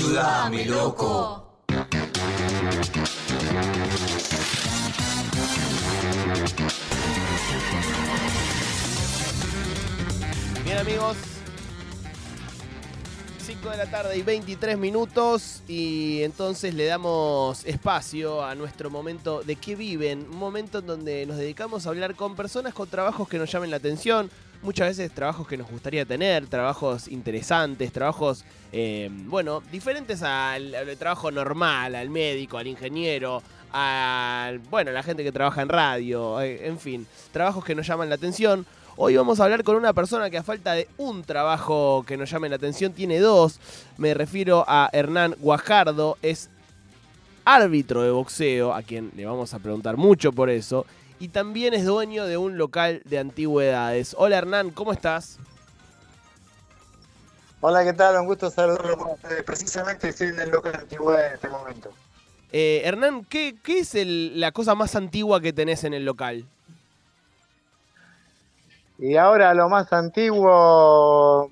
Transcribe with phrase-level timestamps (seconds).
[0.00, 1.44] Ayúdame, loco.
[10.64, 11.18] Bien amigos,
[13.44, 19.42] 5 de la tarde y 23 minutos y entonces le damos espacio a nuestro momento
[19.42, 23.28] de qué viven, un momento en donde nos dedicamos a hablar con personas con trabajos
[23.28, 24.30] que nos llamen la atención,
[24.62, 30.96] muchas veces trabajos que nos gustaría tener, trabajos interesantes, trabajos, eh, bueno, diferentes al, al
[30.96, 36.66] trabajo normal, al médico, al ingeniero, al, bueno, la gente que trabaja en radio, eh,
[36.66, 38.66] en fin, trabajos que nos llaman la atención.
[38.96, 42.30] Hoy vamos a hablar con una persona que a falta de un trabajo que nos
[42.30, 43.58] llame la atención tiene dos.
[43.96, 46.50] Me refiero a Hernán Guajardo, es
[47.44, 50.84] árbitro de boxeo, a quien le vamos a preguntar mucho por eso,
[51.20, 54.16] y también es dueño de un local de antigüedades.
[54.18, 55.38] Hola Hernán, ¿cómo estás?
[57.60, 58.16] Hola, ¿qué tal?
[58.16, 59.16] Un gusto saludarlo.
[59.30, 61.90] Eh, Precisamente estoy en el local de antigüedad en este momento.
[62.52, 66.46] Eh, Hernán, ¿qué, qué es el- la cosa más antigua que tenés en el local?
[68.98, 71.50] Y ahora lo más antiguo,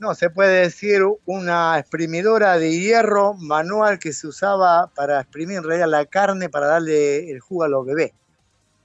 [0.00, 5.64] no, se puede decir una exprimidora de hierro manual que se usaba para exprimir en
[5.64, 8.12] realidad la carne para darle el jugo a los bebés.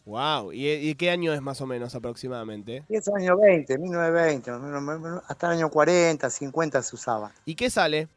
[0.06, 2.84] Wow, ¿y, y qué año es más o menos aproximadamente?
[2.90, 7.32] Es año 20, 1920, más o menos, hasta el año 40, 50 se usaba.
[7.46, 8.10] ¿Y qué sale?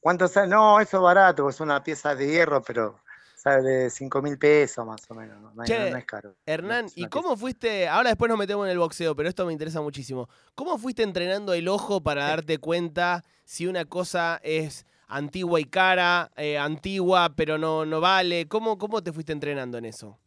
[0.00, 0.48] ¿Cuánto sale?
[0.48, 3.00] No, eso es barato, es una pieza de hierro, pero
[3.40, 6.34] sale 5 mil pesos más o menos, no, es- Che, no es caro.
[6.44, 7.88] Hernán, Es ¿y cómo fuiste?
[7.88, 10.28] Ahora después nos metemos en el boxeo, pero esto me interesa muchísimo.
[10.54, 16.30] ¿Cómo fuiste entrenando el ojo para darte cuenta si una cosa es antigua y cara,
[16.36, 18.46] eh, antigua pero no, no vale?
[18.46, 20.18] ¿Cómo, ¿Cómo te fuiste entrenando en eso?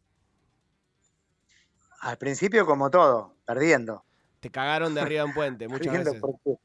[2.00, 4.04] Al principio, como todo, perdiendo.
[4.40, 6.20] Te cagaron de arriba de un puente muchas veces.
[6.20, 6.58] porque-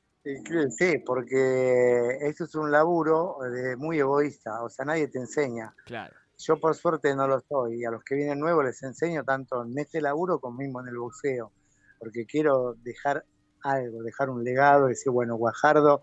[0.78, 5.74] sí, porque esto es un laburo de muy egoísta, o sea, nadie te enseña.
[5.86, 6.14] Claro.
[6.40, 9.64] Yo por suerte no lo soy, y a los que vienen nuevos les enseño tanto
[9.64, 11.52] en este laburo como mismo en el boxeo,
[12.00, 13.26] porque quiero dejar
[13.62, 16.00] algo, dejar un legado, decir, bueno, Guajardo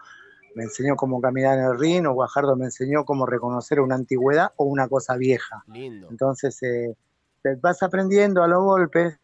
[0.54, 4.52] me enseñó cómo caminar en el ring, o Guajardo me enseñó cómo reconocer una antigüedad
[4.56, 5.64] o una cosa vieja.
[5.68, 6.08] Lindo.
[6.10, 6.94] Entonces, eh,
[7.60, 9.18] vas aprendiendo a los golpes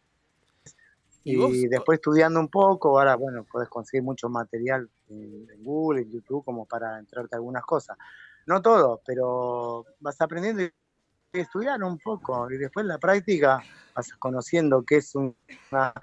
[1.25, 6.01] ¿Y y, después estudiando un poco, ahora, bueno, podés conseguir mucho material en, en Google,
[6.01, 7.97] en YouTube, como para entrarte a algunas cosas.
[8.45, 10.63] No todo, pero vas aprendiendo
[11.41, 12.49] estudiar un poco.
[12.51, 13.63] Y después en la práctica
[13.95, 15.35] vas conociendo qué es un-
[15.71, 15.93] una,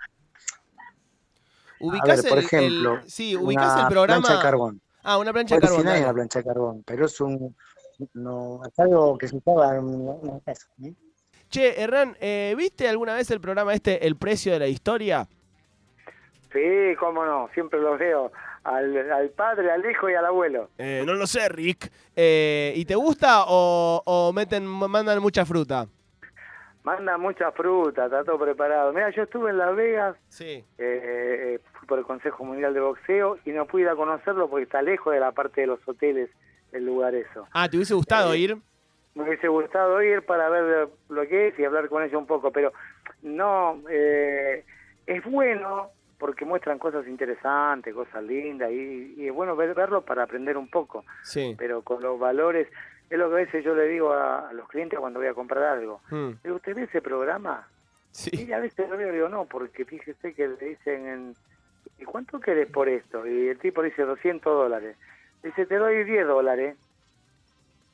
[1.78, 4.20] ¿Ubicás por el- el- llejemplo, sí, ubicás una el programa.
[4.22, 4.80] plancha de carbón.
[5.02, 5.78] Ah, una plancha de carbón.
[5.80, 7.56] si no hay una plancha de carbón, pero es un
[8.14, 10.66] no, es algo que se usaba en una casa.
[10.80, 10.96] ¿sí?
[11.50, 15.28] Che, Hernán, eh, ¿viste alguna vez el programa este, El Precio de la Historia?
[16.52, 18.32] Sí, cómo no, siempre los veo.
[18.64, 20.68] Al, al padre, al hijo y al abuelo.
[20.78, 21.90] Eh, no lo sé, Rick.
[22.14, 25.86] Eh, ¿Y te gusta o, o meten, mandan mucha fruta?
[26.82, 28.92] Manda mucha fruta, está todo preparado.
[28.92, 30.44] Mira, yo estuve en Las Vegas, Sí.
[30.44, 34.48] eh, eh, fui por el Consejo Mundial de Boxeo y no pude ir a conocerlo
[34.48, 36.30] porque está lejos de la parte de los hoteles,
[36.72, 37.46] el lugar eso.
[37.52, 38.56] Ah, ¿te hubiese gustado Eh, ir?
[39.14, 42.50] Me hubiese gustado ir para ver lo que es y hablar con ellos un poco,
[42.50, 42.72] pero
[43.22, 44.64] no, eh,
[45.06, 45.90] es bueno
[46.20, 50.68] porque muestran cosas interesantes, cosas lindas y, y es bueno ver, verlo para aprender un
[50.68, 51.04] poco.
[51.24, 51.56] Sí.
[51.58, 52.68] pero con los valores,
[53.08, 55.34] es lo que a veces yo le digo a, a los clientes cuando voy a
[55.34, 56.02] comprar algo.
[56.10, 57.66] Mm, ¿usted ve ese programa?
[58.12, 58.46] Sí.
[58.46, 61.34] Y a veces lo veo, digo, no, porque fíjese que le dicen, en,
[61.98, 63.26] ¿y cuánto querés por esto?
[63.26, 64.96] Y el tipo dice 200 dólares.
[65.42, 66.76] Dice, te doy 10 dólares.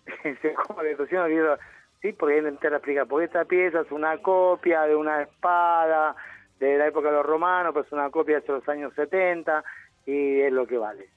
[0.24, 1.64] Dice, ¿cómo de 200 10 dólares?
[2.02, 6.16] Sí, porque él entera explica, porque esta pieza es una copia de una espada
[6.60, 9.62] de la época de los romanos, pues una copia de los años 70
[10.06, 11.08] y es lo que vale.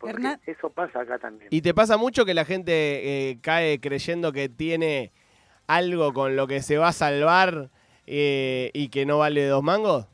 [0.00, 1.48] Porque Hernán- eso pasa acá también.
[1.50, 5.12] ¿Y te pasa mucho que la gente eh, cae creyendo que tiene
[5.66, 7.70] algo con lo que se va a salvar
[8.06, 10.06] eh, y que no vale dos mangos?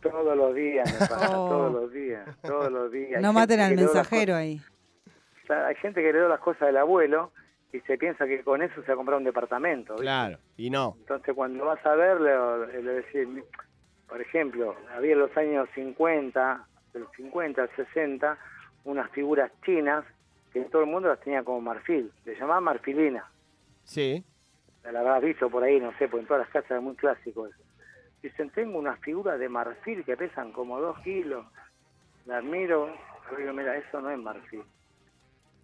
[0.00, 1.48] Todos los días, me pasa, Oh.
[1.48, 3.20] todos los días, todos los días.
[3.22, 4.58] No maten al mensajero ahí.
[4.58, 4.70] cosas-
[5.42, 7.30] o sea, hay gente que heredó las cosas del abuelo
[7.72, 9.92] y se piensa que con eso se ha comprado un departamento.
[9.94, 10.04] ¿viste?
[10.04, 10.94] Claro, y no.
[11.00, 13.28] Entonces cuando vas a ver, le, le decís,
[14.08, 18.38] por ejemplo, había en los años 50, del 50 al 60,
[18.84, 20.04] unas figuras chinas
[20.52, 23.28] que todo el mundo las tenía como marfil, le llamaban marfilina.
[23.84, 24.24] Sí.
[24.84, 27.46] la habrás visto por ahí, no sé, porque en todas las casas es muy clásico
[27.46, 27.58] eso.
[28.22, 31.44] Dicen, tengo unas figuras de marfil que pesan como dos kilos.
[32.26, 32.88] La admiro,
[33.30, 34.62] yo digo, mira, eso no es marfil.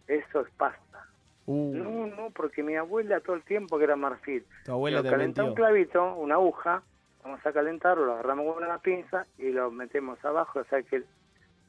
[0.06, 1.06] Eso es pasta.
[1.46, 4.44] Uh, No, no, porque mi abuela todo el tiempo que era marfil.
[4.64, 6.82] tu abuela te calentá un clavito, una aguja,
[7.22, 11.02] vamos a calentarlo, lo agarramos con una pinza y lo metemos abajo, o sea que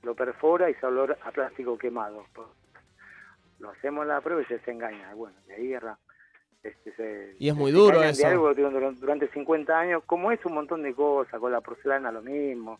[0.03, 2.25] lo perfora y se olor a plástico quemado.
[3.59, 5.13] Lo hacemos la prueba y se, se engaña.
[5.13, 5.75] Bueno, de ahí.
[6.63, 8.25] Este, se, y es muy duro eso.
[8.27, 12.79] Algo durante 50 años, como es un montón de cosas, con la porcelana lo mismo.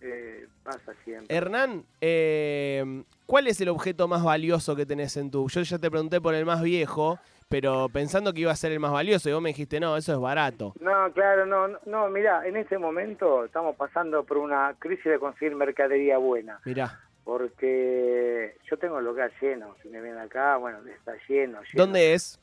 [0.00, 1.34] Eh, pasa siempre.
[1.34, 5.48] Hernán, eh, ¿cuál es el objeto más valioso que tenés en tu?
[5.48, 7.18] Yo ya te pregunté por el más viejo,
[7.48, 10.12] pero pensando que iba a ser el más valioso y vos me dijiste, no, eso
[10.12, 10.74] es barato.
[10.80, 15.54] No, claro, no, no, mirá, en este momento estamos pasando por una crisis de conseguir
[15.54, 21.12] mercadería buena, Mirá, porque yo tengo el local lleno, si me ven acá, bueno, está
[21.28, 21.84] lleno, lleno.
[21.84, 22.40] ¿dónde es?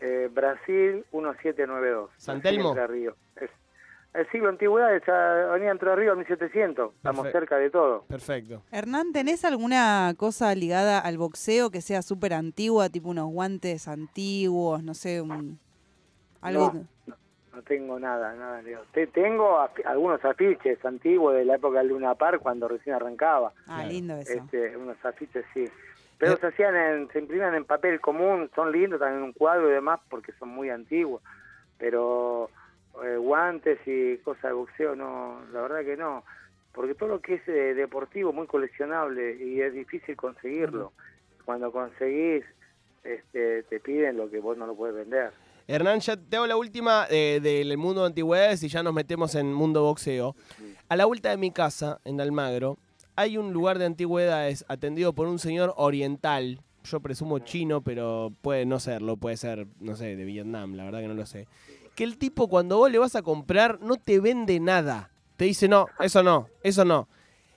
[0.00, 2.10] Eh, Brasil 1792.
[2.16, 2.74] ¿San Telmo?
[2.74, 3.16] Ríos.
[3.36, 3.50] Es
[4.14, 7.38] el siglo antigüedades, Avenida Entre Ríos 1700, estamos Perfecto.
[7.38, 8.02] cerca de todo.
[8.08, 8.62] Perfecto.
[8.72, 14.82] Hernán, ¿tenés alguna cosa ligada al boxeo que sea súper antigua, tipo unos guantes antiguos,
[14.82, 15.60] no sé, un,
[16.40, 16.72] algo?
[17.06, 17.16] No,
[17.54, 18.62] no tengo nada, nada.
[18.62, 18.80] Leo.
[18.92, 23.52] Te- tengo algunos afiches antiguos de la época del Luna Park cuando recién arrancaba.
[23.66, 23.88] Ah, Claro.
[23.90, 24.32] lindo eso.
[24.32, 25.64] Este, unos afiches sí.
[26.18, 26.38] Pero Eh.
[26.40, 30.00] se hacían en, se imprimían en papel común, son lindos también un cuadro y demás
[30.10, 31.22] porque son muy antiguos.
[31.78, 32.50] Pero
[33.04, 36.24] eh, guantes y cosas de boxeo no, la verdad que no.
[36.72, 40.92] Porque todo lo que es eh, deportivo muy coleccionable y es difícil conseguirlo.
[41.44, 42.44] Cuando conseguís,
[43.02, 45.32] este, te piden lo que vos no lo puedes vender.
[45.66, 49.34] Hernán, ya te hago la última eh, del mundo de antigüedades y ya nos metemos
[49.36, 50.34] en mundo boxeo.
[50.88, 52.76] A la vuelta de mi casa, en Almagro,
[53.14, 56.60] hay un lugar de antigüedades atendido por un señor oriental.
[56.84, 61.00] Yo presumo chino, pero puede no serlo, puede ser, no sé, de Vietnam, la verdad
[61.00, 61.46] que no lo sé.
[61.94, 65.10] Que el tipo cuando vos le vas a comprar no te vende nada.
[65.36, 67.08] Te dice, no, eso no, eso no.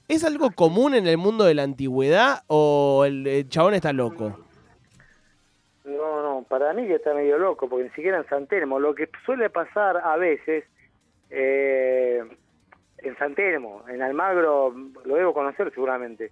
[0.08, 4.38] ¿Es algo común en el mundo de la antigüedad o el, chabón está loco?
[5.86, 8.80] No, no, para mí que está medio loco, porque ni siquiera en San Telmo.
[8.80, 10.66] Lo que suele pasar a veces,
[11.30, 12.22] eh,
[12.98, 14.74] en San Telmo, en Almagro,
[15.06, 16.32] lo debo conocer seguramente.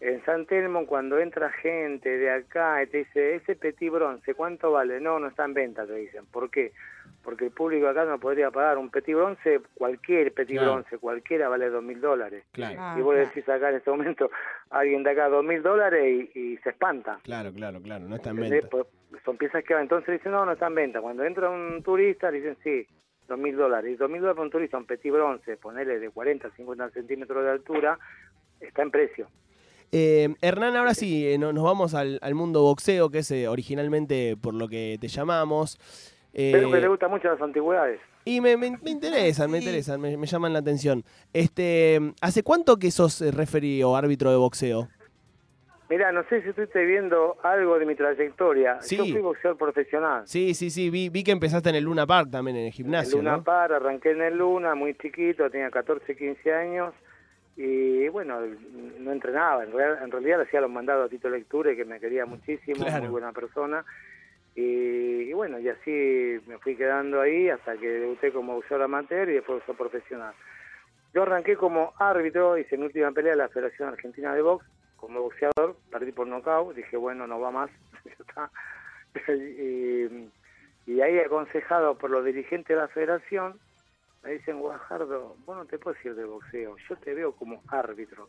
[0.00, 4.72] En San Telmo, cuando entra gente de acá y te dice, ese petit bronce, ¿cuánto
[4.72, 4.98] vale?
[4.98, 6.24] No, no está en venta, te dicen.
[6.26, 6.72] ¿Por qué?
[7.22, 10.72] Porque el público acá no podría pagar un petit bronce, cualquier petit Claro.
[10.72, 12.44] bronce, cualquiera vale dos mil dólares.
[12.52, 13.28] Claro, Ah, y vos claro.
[13.28, 14.30] decís acá en este momento
[14.70, 17.20] a alguien de acá dos mil dólares y, y se espanta.
[17.22, 18.68] claro, claro, claro, no está en venta.
[18.70, 18.86] Pues,
[19.24, 21.00] son piezas que entonces dicen no, no está en venta.
[21.02, 22.86] Cuando entra un turista dicen sí,
[23.28, 23.92] dos mil dólares.
[23.92, 26.90] Y dos mil dólares para un turista, un petit bronce, ponerle de 40 a 50
[26.90, 27.98] centímetros de altura,
[28.60, 29.28] está en precio.
[29.92, 33.48] Eh, Hernán, ahora sí, eh, no- nos vamos al, al mundo boxeo, que es eh,
[33.48, 35.78] originalmente por lo que te llamamos.
[36.32, 38.00] Eh, que le gustan mucho las antigüedades.
[38.24, 41.02] y me, me- me interesan, me interesan, me, me llaman la atención.
[41.32, 44.88] Este, ¿Hace cuánto que sos eh, referee o árbitro de boxeo?
[45.88, 48.80] Mira, no sé si estuviste viendo algo de mi trayectoria.
[48.80, 48.96] Sí.
[48.96, 50.22] Yo fui boxeador profesional.
[50.24, 52.72] Sí, sí, sí, vi, vi que empezaste en el Luna Park también, en el En
[52.72, 53.42] gimnasio, Luna ¿no?
[53.42, 56.94] Par, arranqué en el Luna, muy chiquito, tenía 14, 15 años.
[57.56, 58.38] Y bueno,
[59.00, 59.64] no entrenaba.
[59.64, 62.84] En, real- en realidad le hacía los mandados a Tito Lecture, que me quería muchísimo,
[62.84, 63.00] Claro.
[63.02, 63.84] muy buena persona.
[64.54, 69.34] Y, bueno, y así me fui quedando ahí hasta que debuté como boxeador amateur y
[69.34, 70.34] después boxeador profesional.
[71.14, 74.66] Yo arranqué como árbitro, hice mi última pelea en la Federación Argentina de Box,
[74.96, 77.70] como boxeador, perdí por nocaut, dije, bueno, no va más,
[78.36, 78.50] ya
[79.34, 80.30] y,
[80.86, 83.58] y ahí aconsejado por los dirigentes de la federación,
[84.22, 88.28] me dicen, Guajardo, vos no te puedes ir de boxeo, yo te veo como árbitro.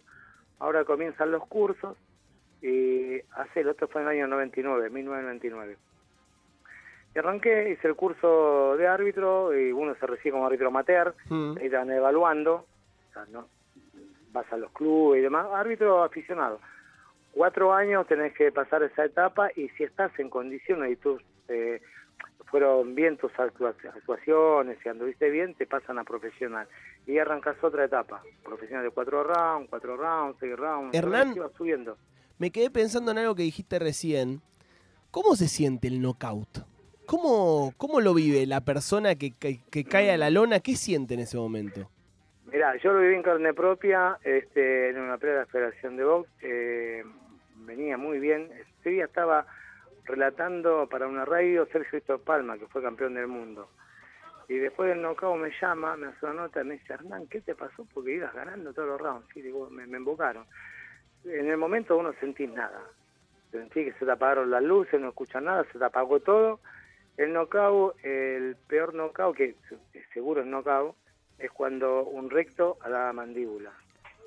[0.60, 1.98] Ahora comienzan los cursos
[2.62, 5.78] y hace, el otro fue en el año 99, 1999.
[7.16, 11.58] Y arranqué, hice el curso de árbitro y uno se recibe como árbitro amateur, Mm.
[11.60, 12.54] ahí te van evaluando,
[13.10, 13.48] o sea, ¿no?
[14.32, 16.60] vas a los clubes y demás, árbitro aficionado.
[17.34, 21.82] Cuatro años tenés que pasar esa etapa y si estás en condiciones y tus eh,
[22.46, 26.66] fueron bien tus actua- actuaciones y anduviste bien, te pasan a profesional.
[27.06, 31.32] Y arrancas otra etapa, profesional de cuatro rounds, cuatro rounds, seis rounds, Hernán.
[31.32, 31.98] así vas subiendo.
[32.38, 34.42] Me quedé pensando en algo que dijiste recién.
[35.12, 36.60] ¿Cómo se siente el knockout?
[37.12, 40.62] ¿Cómo, cómo lo vive la persona que, que- que cae a la lona?
[40.62, 41.90] ¿Qué siente en ese momento?
[42.46, 46.06] Mira, yo lo viví en carne propia, este, en una pelea de la Federación de
[46.06, 47.04] Box, eh,
[47.66, 48.50] venía muy bien.
[48.80, 49.46] Ese día estaba
[50.06, 53.68] relatando para una radio Sergio Víctor Palma, que fue campeón del mundo.
[54.48, 57.42] Y después del knockout me llama, me hace una nota y me dice, Hernán, ¿qué
[57.42, 57.86] te pasó?
[57.94, 59.28] Porque ibas ganando todos los rounds.
[59.34, 60.46] Sí, digo, me, me embocaron.
[61.26, 62.82] En el momento vos no sentís nada.
[63.52, 66.62] Sentí que se te apagaron las luces, no escuchas nada, se te apagó todo.
[67.22, 70.96] El knockout, el peor knockout, que se- seguro es knockout,
[71.38, 73.72] es cuando un recto a la mandíbula.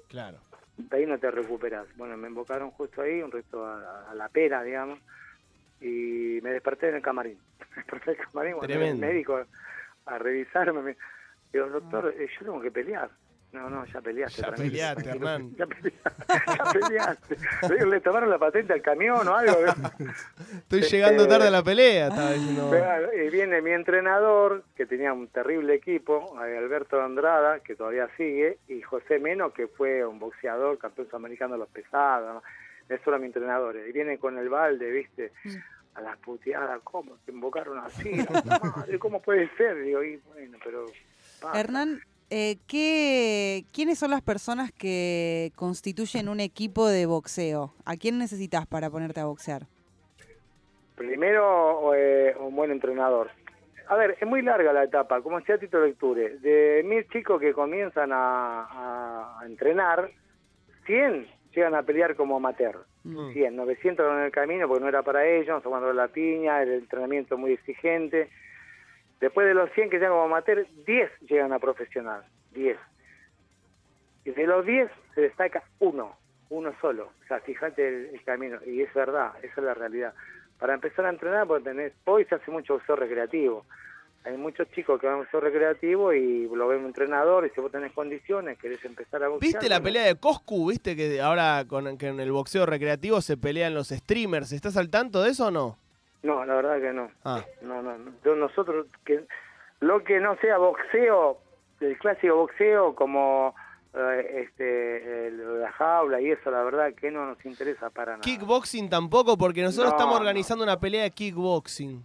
[0.08, 0.38] Claro.
[0.76, 1.86] De ahí no te recuperas.
[1.96, 5.00] Bueno, me invocaron justo ahí, un recto a, a la pera, digamos,
[5.80, 7.38] y me desperté en el camarín.
[7.70, 9.44] Me desperté en el camarín cuando el médico
[10.06, 10.82] a revisarme.
[10.82, 10.96] Me
[11.52, 13.10] digo, doctor, eh, yo tengo que pelear.
[13.54, 14.42] No, no, ya peleaste.
[14.42, 15.10] Ya tranquilo, peleaste.
[15.10, 15.50] Hernán.
[15.56, 15.96] Ya peleaste.
[16.58, 17.36] ya peleaste.
[17.68, 19.52] Le- Le tomaron la patente al camión o algo.
[19.64, 22.68] Estoy Este- llegando tarde a la pelea, estaba diciendo.
[22.70, 28.08] Pero, Y viene mi entrenador, que tenía un terrible equipo, eh, Alberto Andrada, que todavía
[28.16, 32.34] sigue, y José Meno, que fue un boxeador, campeón sudamericano de los pesados.
[32.34, 32.42] ¿no?
[32.94, 33.88] Esos eran mis entrenadores.
[33.88, 35.32] Y viene con el balde, ¿viste?
[35.94, 37.16] A las puteadas, ¿cómo?
[37.24, 38.10] Te invocaron así,
[38.74, 39.80] madre, ¿cómo puede ser?
[39.82, 40.86] Digo, y bueno, pero...
[41.40, 41.60] pasa.
[41.60, 47.74] Hernán, eh, ¿qué, ¿quiénes son las personas que constituyen un equipo de boxeo?
[47.84, 49.66] ¿A quién necesitas para ponerte a boxear?
[50.96, 53.30] Primero, eh, un buen entrenador.
[53.88, 56.38] A ver, es muy larga la etapa, como decía Tito Lecture.
[56.38, 60.10] De mil chicos que comienzan a, entrenar,
[60.86, 62.84] 100 llegan a pelear como amateur.
[63.02, 63.32] Mm.
[63.32, 67.36] 100, 900 en el camino porque no era para ellos, tomando la piña, el entrenamiento
[67.36, 68.30] muy exigente.
[69.24, 72.22] Después de los 100 que llegan como amateur, 10 llegan a profesional.
[72.52, 72.76] 10.
[74.26, 76.14] Y de los 10 se destaca uno,
[76.50, 77.04] uno solo.
[77.24, 78.58] O sea, fíjate el, el camino.
[78.66, 80.12] Y es verdad, esa es la realidad.
[80.58, 83.64] Para empezar a entrenar, porque tenés, hoy se hace mucho boxeo recreativo.
[84.24, 87.62] Hay muchos chicos que van a boxeo recreativo y lo ven un entrenador y si
[87.62, 89.54] vos tenés condiciones, querés empezar a boxear.
[89.54, 90.68] ¿Viste la pelea de Coscu?
[90.68, 94.52] ¿Viste que ahora con, que en el boxeo recreativo se pelean los streamers?
[94.52, 95.78] ¿Estás al tanto de eso o no?
[96.24, 97.10] No, la verdad que no.
[97.24, 97.96] Ah, No, no,
[98.34, 99.24] nosotros, que
[99.80, 101.38] lo que no sea boxeo,
[101.80, 103.54] el clásico boxeo como
[103.96, 108.22] eh, este el- la jaula y eso, la verdad que no nos interesa para nada.
[108.22, 110.20] kickboxing tampoco, porque nosotros No, estamos no.
[110.20, 112.02] organizando una pelea de kickboxing.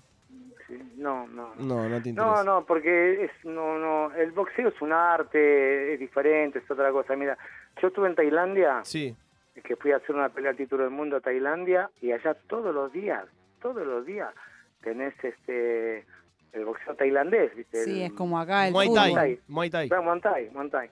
[0.68, 1.56] Sí, No, no.
[1.56, 1.88] no.
[1.90, 2.44] No, te interesa.
[2.44, 6.92] No, no, porque es, no, no, el boxeo es un arte, es diferente, es otra
[6.92, 7.16] cosa.
[7.16, 7.36] Mira,
[7.82, 9.16] yo estuve en Tailandia, Sí.
[9.64, 12.74] que fui a hacer una pelea al título del mundo a Tailandia, y allá todos
[12.76, 13.26] los días,
[13.60, 14.34] todos los días,
[14.82, 16.06] tenés este
[16.52, 17.84] el boxeo tailandés, ¿viste?
[17.84, 18.94] Sí, El- es como acá el Muay.
[18.94, 19.14] Thai.
[19.14, 19.40] Thai.
[19.48, 19.90] Muay Thai.
[20.04, 20.90] Montai, Montai.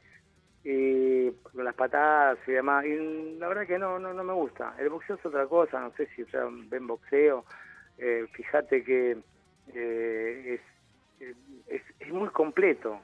[0.63, 2.85] Y con las patadas y demás.
[2.85, 4.75] Y la verdad que no, no, no me gusta.
[4.77, 5.79] El boxeo es otra cosa.
[5.79, 7.45] No sé si ustedes ven boxeo.
[7.97, 9.17] Eh, fíjate que
[9.73, 10.59] eh,
[11.19, 11.31] es,
[11.67, 12.99] es, es muy completo.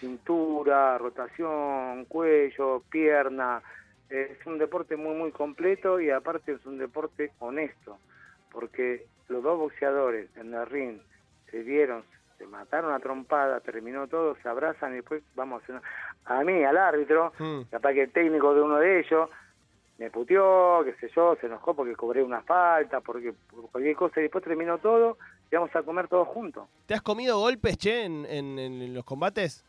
[0.00, 3.62] Cintura, rotación, cuello, pierna.
[4.10, 7.98] Eh, es un deporte muy, muy completo y aparte es un deporte honesto.
[8.52, 11.00] Porque los dos boxeadores en el ring
[11.50, 12.02] se dieron,
[12.38, 15.80] se mataron a trompada, terminó todo, se abrazan y después vamos a
[16.38, 17.62] A mí, al árbitro, Mm.
[17.70, 19.30] capaz que el técnico de uno de ellos
[19.98, 24.20] me puteó, qué sé yo, se enojó porque cobré una falta, porque por cualquier cosa,
[24.20, 25.16] y después terminó todo
[25.50, 26.68] y vamos a comer todos juntos.
[26.86, 29.64] ¿Te has comido golpes, che, en, en- en los combates?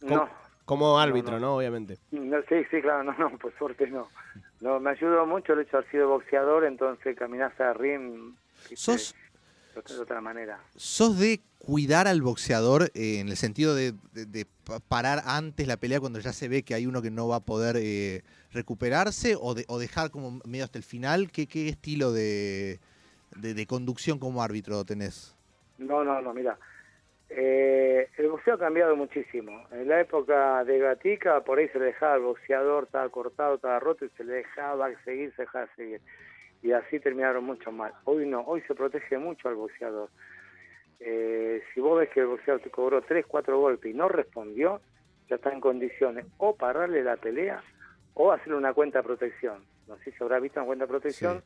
[0.00, 0.28] No,
[0.64, 1.46] Como árbitro, no.
[1.48, 1.56] ¿no?
[1.56, 1.98] Obviamente.
[2.10, 4.08] no, sí, sí, claro, no, no, por suerte no.
[4.60, 8.34] No, me ayudó mucho el hecho de haber sido boxeador, entonces caminás a ring
[8.68, 9.14] viste, ¿Sos,
[9.74, 10.60] de otra manera.
[10.76, 15.66] sos de cuidar al boxeador eh, en el sentido de, de- de pa- parar antes
[15.66, 18.22] la pelea cuando ya se ve que hay uno que no va a poder eh,
[18.52, 21.30] recuperarse o, de- o dejar como medio hasta el final?
[21.30, 22.78] ¿Qué, qué estilo de
[23.66, 25.34] conducción como árbitro tenés?
[25.78, 26.58] No, no, no, mira.
[27.32, 29.66] Eh, el boxeo ha cambiado muchísimo.
[29.70, 33.78] En la época de Gatica, por ahí se le dejaba al boxeador, estaba cortado, estaba
[33.78, 36.00] roto y se le dejaba seguir, se dejaba seguir.
[36.62, 37.92] Y así terminaron mucho mal.
[38.04, 40.10] Hoy no, hoy se protege mucho al boxeador.
[40.98, 44.80] Eh, si vos ves que el boxeador te cobró 3, 4 golpes y no respondió,
[45.28, 47.62] ya está en condiciones o pararle la pelea
[48.14, 49.64] o hacerle una cuenta de protección.
[49.86, 51.42] No sé si habrá visto una cuenta de protección.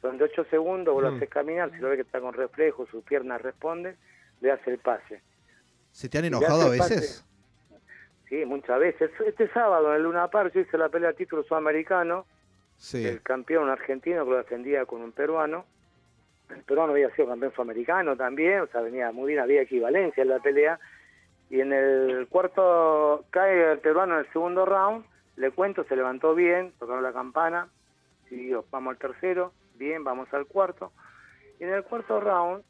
[0.00, 1.16] Son de 8 segundos, vos lo Mm.
[1.16, 3.96] haces caminar, si lo ves que está con reflejo, sus piernas responden,
[4.40, 5.22] le hace el pase.
[5.90, 7.24] ¿Se te han enojado a veces?
[8.28, 9.10] Sí, muchas veces.
[9.26, 12.26] Este sábado en el Luna Park yo hice la pelea al título sudamericano,
[12.76, 13.06] Sí.
[13.06, 15.64] el campeón argentino que lo defendía con un peruano.
[16.50, 20.28] El peruano había sido campeón sudamericano también, o sea, venía muy bien, había equivalencia en
[20.28, 20.78] la pelea.
[21.48, 25.04] Y en el cuarto cae el peruano en el segundo round,
[25.36, 27.68] le cuento, se levantó bien, tocaron la campana,
[28.28, 30.92] siguió, vamos al tercero, bien, vamos al cuarto.
[31.60, 32.64] Y en el cuarto round,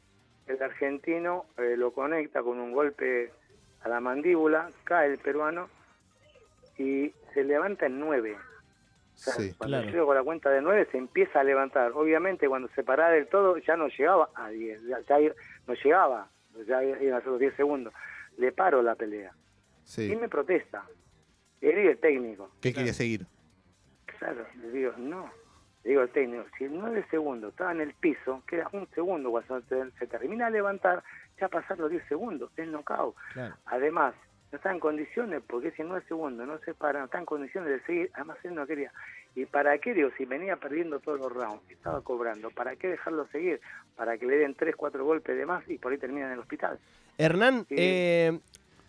[0.47, 3.31] el argentino eh, lo conecta con un golpe
[3.81, 5.69] a la mandíbula, cae el peruano
[6.77, 8.35] y se levanta en nueve.
[8.35, 9.53] O sea, Sí.
[9.57, 9.91] cuando Claro.
[9.91, 11.91] llego con la cuenta de 9 se empieza a levantar.
[11.95, 15.17] Obviamente cuando se para del todo ya no llegaba a 10, ya, ya
[15.67, 16.29] no llegaba,
[16.67, 17.93] ya iban a ser los 10 segundos.
[18.37, 19.33] Le paro la pelea
[19.83, 20.11] sí.
[20.11, 20.85] y me protesta.
[21.61, 22.51] Él y el técnico.
[22.61, 23.25] ¿Qué quería seguir?
[24.19, 25.31] Claro, le digo, no.
[25.87, 29.61] Digo al técnico, si en 9 segundos estaba en el piso, queda un segundo cuando
[29.97, 31.01] se, termina de levantar,
[31.39, 33.15] ya pasaron los 10 segundos, es knockout.
[33.33, 33.55] Claro.
[33.65, 34.13] Además,
[34.51, 37.25] no está en condiciones, porque si en nueve segundos no se para, no está en
[37.25, 38.91] condiciones de seguir, además él no quería.
[39.35, 43.27] ¿Y para qué, digo, si venía perdiendo todos los rounds, estaba cobrando, ¿para qué dejarlo
[43.27, 43.61] seguir?
[43.95, 46.39] Para que le den tres, cuatro golpes de más y por ahí termina en el
[46.39, 46.79] hospital.
[47.17, 47.75] Hernán, Sí.
[47.77, 48.39] eh,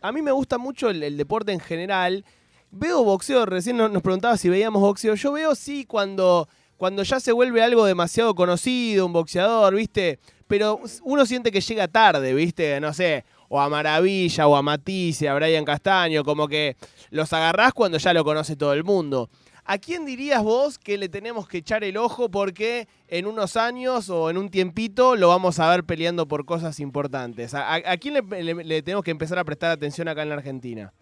[0.03, 2.25] a mí me gusta mucho el, el deporte en general
[2.71, 5.15] Veo boxeo, recién nos preguntaba si veíamos boxeo.
[5.15, 10.19] Yo veo sí cuando, cuando ya se vuelve algo demasiado conocido, un boxeador, ¿viste?
[10.47, 12.81] Pero uno siente que llega tarde, ¿viste?
[12.81, 16.77] No sé, o a Maravilla, o a Matisse, a Brian Castaño, como que
[17.11, 19.29] los agarrás cuando ya lo conoce todo el mundo.
[19.71, 24.09] ¿A quién dirías vos que le tenemos que echar el ojo porque en unos años
[24.09, 27.53] o en un tiempito lo vamos a ver peleando por cosas importantes?
[27.53, 30.95] ¿A, quién le- le tenemos que empezar a prestar atención acá en la Argentina?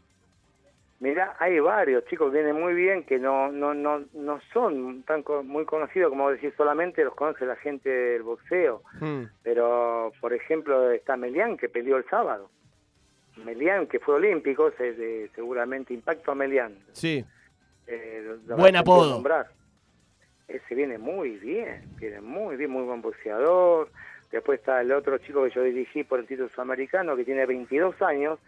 [0.99, 5.23] Mirá, hay varios chicos que vienen muy bien, que no no no no son tan
[5.23, 8.83] co- muy conocidos, como decir, solamente los conoce la gente del boxeo.
[9.01, 12.51] Hmm, Pero, por ejemplo, está Melián, que peleó el sábado.
[13.45, 16.79] Melián, que fue olímpico, se- de- seguramente Impacto a Melián.
[16.93, 17.23] Sí.
[17.87, 19.11] Eh, Buen apodo.
[19.11, 19.49] nombrar.
[20.49, 23.91] Ese viene muy bien, viene muy bien, muy buen boxeador.
[24.33, 28.01] Después está el otro chico que yo dirigí por el título sudamericano, que tiene 22
[28.01, 28.39] años,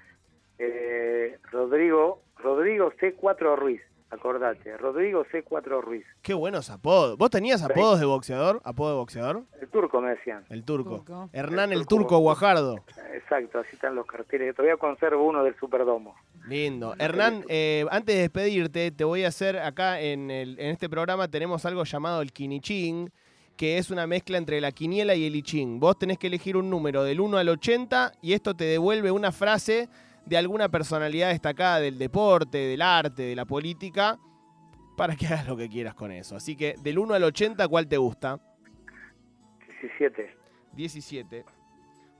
[0.59, 3.80] eh, Rodrigo Rodrigo C4 Ruiz,
[4.11, 6.04] acordate, Rodrigo C4 Ruiz.
[6.23, 7.16] Qué buenos apodos.
[7.18, 8.61] ¿Vos tenías apodos de boxeador?
[8.64, 9.42] ¿Apodo de boxeador?
[9.61, 10.45] El turco me decían.
[10.49, 10.99] El turco.
[10.99, 11.28] Turco.
[11.33, 12.02] Hernán El el turco.
[12.04, 12.76] turco Guajardo.
[13.14, 14.54] Exacto, así están los carteles.
[14.54, 16.14] Todavía conservo uno del Superdomo.
[16.47, 16.95] Lindo.
[16.99, 21.28] Hernán, eh, antes de despedirte, te voy a hacer acá en, el, en este programa
[21.28, 23.11] tenemos algo llamado el Kiniching,
[23.57, 25.80] que es una mezcla entre la quiniela y el I Ching.
[25.80, 29.33] Vos tenés que elegir un número del 1 al 80 y esto te devuelve una
[29.33, 29.88] frase
[30.28, 34.18] de alguna personalidad destacada del deporte, del arte, de la política,
[34.97, 36.37] para que hagas lo que quieras con eso.
[36.37, 38.38] Así que del 1 al 80, ¿cuál te gusta?
[39.80, 40.37] 17.
[40.73, 41.44] 17.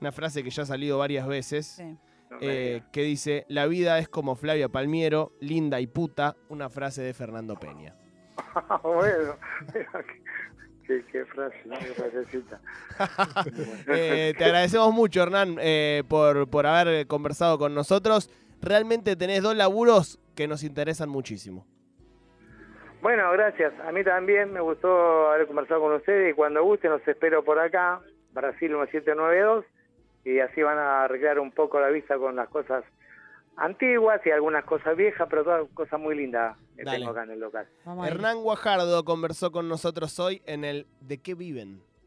[0.01, 1.67] Una frase que ya ha salido varias veces.
[1.67, 1.99] Sí.
[2.41, 7.15] Eh, que dice, la vida es como Flavia Palmiero, linda y puta, una frase de
[7.15, 7.95] Fernando Peña.
[8.83, 9.37] bueno,
[9.75, 10.05] mira,
[11.11, 11.79] qué, frase, ¿no?
[11.79, 12.61] qué frasecita.
[13.89, 18.31] Eh, te agradecemos mucho, Hernán, eh, por, por haber conversado con nosotros.
[18.61, 21.67] Realmente tenés dos laburos que nos interesan muchísimo.
[23.01, 23.73] Bueno, gracias.
[23.87, 27.59] A mí también me gustó haber conversado con ustedes y cuando guste los espero por
[27.59, 28.01] acá,
[28.33, 29.65] Brasil 1792,
[30.25, 32.85] y así van a arreglar un poco la vista con las cosas
[33.59, 36.99] antiguas y algunas cosas viejas, pero todas cosas muy lindas que Dale.
[36.99, 37.69] tengo acá en el local.
[37.85, 38.07] Vamos.
[38.07, 41.83] Hernán Guajardo conversó con nosotros hoy en el ¿De qué viven?